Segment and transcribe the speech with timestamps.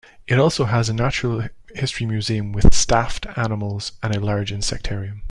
[0.25, 5.19] It also has a natural history museum with staffed animals and a large insectarium.